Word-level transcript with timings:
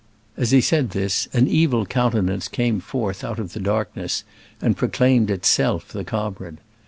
As 0.35 0.49
he 0.49 0.61
said 0.61 0.89
this 0.89 1.27
an 1.31 1.47
evil 1.47 1.85
countenance 1.85 2.47
came 2.47 2.79
forth 2.79 3.23
out 3.23 3.37
of 3.37 3.53
the 3.53 3.59
darkness 3.59 4.23
and 4.59 4.75
proclaimed 4.75 5.29
itself 5.29 5.89
the 5.89 6.03
comrade. 6.03 6.57